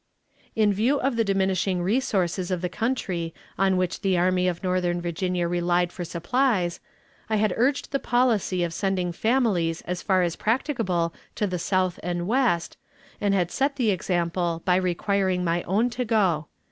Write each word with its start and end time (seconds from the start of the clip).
In 0.55 0.73
view 0.73 0.99
of 0.99 1.15
the 1.15 1.23
diminishing 1.23 1.83
resources 1.83 2.49
of 2.49 2.61
the 2.63 2.69
country 2.69 3.35
on 3.59 3.77
which 3.77 4.01
the 4.01 4.17
Army 4.17 4.47
of 4.47 4.63
Northern 4.63 4.99
Virginia 4.99 5.47
relied 5.47 5.91
for 5.91 6.03
supplies, 6.03 6.79
I 7.29 7.35
had 7.35 7.53
urged 7.55 7.91
the 7.91 7.99
policy 7.99 8.63
of 8.63 8.73
sending 8.73 9.11
families 9.11 9.81
as 9.81 10.01
far 10.01 10.23
as 10.23 10.35
practicable 10.35 11.13
to 11.35 11.45
the 11.45 11.59
south 11.59 11.99
and 12.01 12.25
west, 12.27 12.77
and 13.21 13.35
had 13.35 13.51
set 13.51 13.75
the 13.75 13.91
example 13.91 14.63
by 14.65 14.77
requiring 14.77 15.43
my 15.43 15.61
own 15.67 15.91
to 15.91 16.03
go. 16.03 16.47